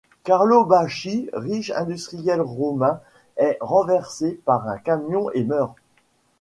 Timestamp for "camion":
4.79-5.29